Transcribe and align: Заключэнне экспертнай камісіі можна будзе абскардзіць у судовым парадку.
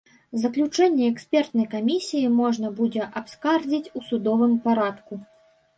Заключэнне 0.43 1.03
экспертнай 1.13 1.67
камісіі 1.75 2.33
можна 2.41 2.73
будзе 2.81 3.11
абскардзіць 3.23 3.93
у 3.99 4.05
судовым 4.11 4.59
парадку. 4.67 5.13